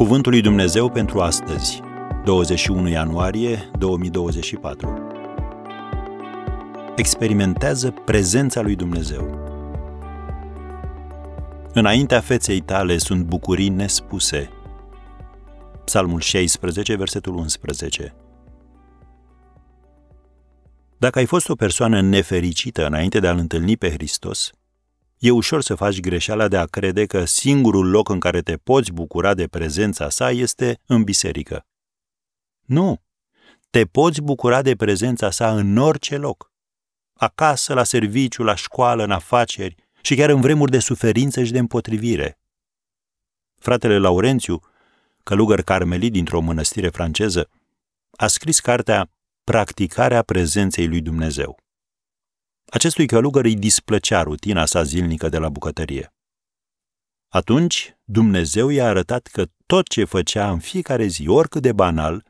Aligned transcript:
Cuvântul 0.00 0.32
lui 0.32 0.40
Dumnezeu 0.40 0.90
pentru 0.90 1.20
astăzi, 1.20 1.80
21 2.24 2.88
ianuarie 2.88 3.70
2024. 3.78 5.06
Experimentează 6.96 7.90
prezența 8.04 8.60
lui 8.60 8.76
Dumnezeu. 8.76 9.38
Înaintea 11.72 12.20
feței 12.20 12.60
tale 12.60 12.98
sunt 12.98 13.24
bucurii 13.24 13.68
nespuse. 13.68 14.50
Psalmul 15.84 16.20
16, 16.20 16.96
versetul 16.96 17.34
11. 17.34 18.14
Dacă 20.98 21.18
ai 21.18 21.26
fost 21.26 21.48
o 21.48 21.54
persoană 21.54 22.00
nefericită 22.00 22.86
înainte 22.86 23.18
de 23.18 23.26
a-L 23.26 23.38
întâlni 23.38 23.76
pe 23.76 23.90
Hristos, 23.90 24.52
e 25.20 25.30
ușor 25.30 25.62
să 25.62 25.74
faci 25.74 26.00
greșeala 26.00 26.48
de 26.48 26.56
a 26.56 26.64
crede 26.64 27.06
că 27.06 27.24
singurul 27.24 27.90
loc 27.90 28.08
în 28.08 28.20
care 28.20 28.40
te 28.40 28.56
poți 28.56 28.92
bucura 28.92 29.34
de 29.34 29.46
prezența 29.46 30.08
sa 30.08 30.30
este 30.30 30.80
în 30.86 31.02
biserică. 31.02 31.66
Nu! 32.60 33.02
Te 33.70 33.84
poți 33.84 34.20
bucura 34.20 34.62
de 34.62 34.76
prezența 34.76 35.30
sa 35.30 35.56
în 35.56 35.76
orice 35.76 36.16
loc. 36.16 36.52
Acasă, 37.12 37.74
la 37.74 37.84
serviciu, 37.84 38.42
la 38.42 38.54
școală, 38.54 39.02
în 39.02 39.10
afaceri 39.10 39.74
și 40.00 40.14
chiar 40.14 40.30
în 40.30 40.40
vremuri 40.40 40.70
de 40.70 40.78
suferință 40.78 41.44
și 41.44 41.52
de 41.52 41.58
împotrivire. 41.58 42.38
Fratele 43.58 43.98
Laurențiu, 43.98 44.60
călugăr 45.22 45.62
carmelit 45.62 46.12
dintr-o 46.12 46.40
mănăstire 46.40 46.88
franceză, 46.88 47.50
a 48.10 48.26
scris 48.26 48.60
cartea 48.60 49.10
Practicarea 49.44 50.22
prezenței 50.22 50.88
lui 50.88 51.00
Dumnezeu. 51.00 51.58
Acestui 52.70 53.06
călugăr 53.06 53.44
îi 53.44 53.56
displăcea 53.56 54.22
rutina 54.22 54.64
sa 54.64 54.82
zilnică 54.82 55.28
de 55.28 55.38
la 55.38 55.48
bucătărie. 55.48 56.14
Atunci, 57.28 57.94
Dumnezeu 58.04 58.68
i-a 58.68 58.86
arătat 58.86 59.26
că 59.26 59.46
tot 59.66 59.88
ce 59.88 60.04
făcea 60.04 60.50
în 60.50 60.58
fiecare 60.58 61.06
zi, 61.06 61.28
oricât 61.28 61.62
de 61.62 61.72
banal, 61.72 62.26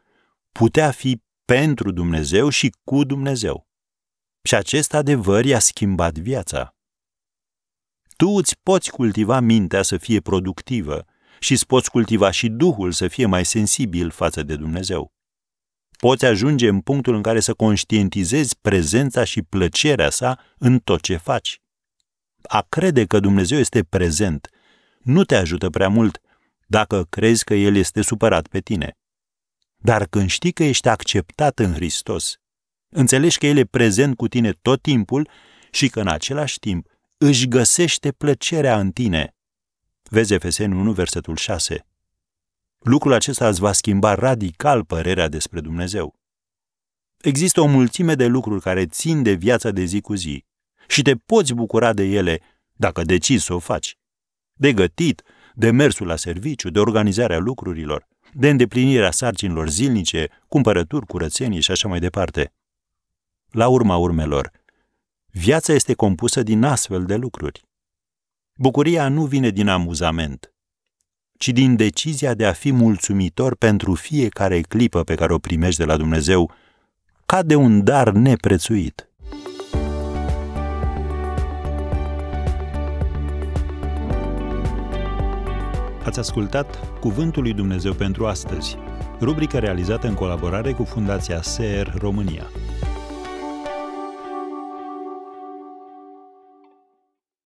putea 0.53 0.91
fi 0.91 1.23
pentru 1.45 1.91
Dumnezeu 1.91 2.49
și 2.49 2.75
cu 2.85 3.05
Dumnezeu. 3.05 3.69
Și 4.43 4.55
acest 4.55 4.95
adevăr 4.95 5.45
i-a 5.45 5.59
schimbat 5.59 6.19
viața. 6.19 6.77
Tu 8.17 8.29
îți 8.29 8.59
poți 8.63 8.91
cultiva 8.91 9.41
mintea 9.41 9.83
să 9.83 9.97
fie 9.97 10.21
productivă 10.21 11.05
și 11.39 11.53
îți 11.53 11.67
poți 11.67 11.91
cultiva 11.91 12.31
și 12.31 12.49
Duhul 12.49 12.93
să 12.93 13.09
fie 13.09 13.27
mai 13.27 13.45
sensibil 13.45 14.11
față 14.11 14.43
de 14.43 14.57
Dumnezeu 14.57 15.13
poți 16.01 16.25
ajunge 16.25 16.69
în 16.69 16.81
punctul 16.81 17.15
în 17.15 17.23
care 17.23 17.41
să 17.41 17.55
conștientizezi 17.55 18.59
prezența 18.61 19.25
și 19.25 19.43
plăcerea 19.43 20.11
sa 20.11 20.39
în 20.59 20.79
tot 20.79 21.01
ce 21.01 21.17
faci. 21.17 21.61
A 22.43 22.67
crede 22.69 23.05
că 23.05 23.21
Dumnezeu 23.21 23.59
este 23.59 23.83
prezent 23.83 24.49
nu 25.03 25.25
te 25.25 25.37
ajută 25.37 25.71
prea 25.71 25.89
mult 25.89 26.21
dacă 26.67 27.05
crezi 27.05 27.45
că 27.45 27.55
El 27.55 27.77
este 27.77 28.03
supărat 28.03 28.47
pe 28.47 28.61
tine. 28.61 28.97
Dar 29.77 30.07
când 30.07 30.29
știi 30.29 30.53
că 30.53 30.65
ești 30.65 30.89
acceptat 30.89 31.59
în 31.59 31.73
Hristos, 31.73 32.37
înțelegi 32.89 33.39
că 33.39 33.47
El 33.47 33.57
e 33.57 33.65
prezent 33.65 34.17
cu 34.17 34.29
tine 34.29 34.53
tot 34.63 34.83
timpul 34.83 35.29
și 35.71 35.89
că 35.89 36.01
în 36.01 36.09
același 36.09 36.59
timp 36.59 36.87
își 37.17 37.49
găsește 37.49 38.13
plăcerea 38.13 38.79
în 38.79 38.91
tine. 38.91 39.35
Vezi 40.03 40.35
Efeseni 40.35 40.75
1, 40.75 40.93
versetul 40.93 41.37
6. 41.37 41.85
Lucrul 42.81 43.13
acesta 43.13 43.49
îți 43.49 43.61
va 43.61 43.73
schimba 43.73 44.15
radical 44.15 44.85
părerea 44.85 45.29
despre 45.29 45.61
Dumnezeu. 45.61 46.15
Există 47.21 47.61
o 47.61 47.67
mulțime 47.67 48.15
de 48.15 48.27
lucruri 48.27 48.61
care 48.61 48.87
țin 48.87 49.23
de 49.23 49.33
viața 49.33 49.71
de 49.71 49.85
zi 49.85 50.01
cu 50.01 50.15
zi 50.15 50.45
și 50.89 51.03
te 51.03 51.15
poți 51.15 51.55
bucura 51.55 51.93
de 51.93 52.03
ele 52.03 52.41
dacă 52.73 53.03
decizi 53.03 53.45
să 53.45 53.55
o 53.55 53.59
faci. 53.59 53.99
De 54.53 54.73
gătit, 54.73 55.23
de 55.55 55.71
mersul 55.71 56.07
la 56.07 56.17
serviciu, 56.17 56.71
de 56.71 56.79
organizarea 56.79 57.39
lucrurilor, 57.39 58.09
de 58.33 58.49
îndeplinirea 58.49 59.11
sarcinilor 59.11 59.69
zilnice, 59.69 60.29
cumpărături, 60.49 61.07
curățenii 61.07 61.61
și 61.61 61.71
așa 61.71 61.89
mai 61.89 62.01
departe. 62.01 62.53
La 63.51 63.69
urma 63.69 63.97
urmelor, 63.97 64.51
viața 65.27 65.73
este 65.73 65.95
compusă 65.95 66.43
din 66.43 66.65
astfel 66.65 67.05
de 67.05 67.17
lucruri. 67.17 67.63
Bucuria 68.55 69.09
nu 69.09 69.25
vine 69.25 69.51
din 69.51 69.69
amuzament, 69.69 70.53
ci 71.41 71.49
din 71.49 71.77
decizia 71.77 72.35
de 72.35 72.47
a 72.47 72.53
fi 72.53 72.73
mulțumitor 72.73 73.57
pentru 73.57 73.95
fiecare 73.95 74.61
clipă 74.61 75.03
pe 75.03 75.15
care 75.15 75.33
o 75.33 75.39
primești 75.39 75.81
de 75.81 75.85
la 75.85 75.97
Dumnezeu, 75.97 76.51
ca 77.27 77.43
de 77.43 77.55
un 77.55 77.85
dar 77.85 78.11
neprețuit. 78.11 79.09
Ați 86.05 86.19
ascultat 86.19 86.99
Cuvântul 86.99 87.43
lui 87.43 87.53
Dumnezeu 87.53 87.93
pentru 87.93 88.27
astăzi, 88.27 88.77
rubrica 89.21 89.59
realizată 89.59 90.07
în 90.07 90.15
colaborare 90.15 90.73
cu 90.73 90.85
Fundația 90.85 91.43
SER 91.43 91.95
România. 91.99 92.51